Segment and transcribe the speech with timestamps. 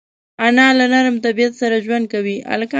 [0.45, 2.37] انا له نرم طبیعت سره ژوند کوي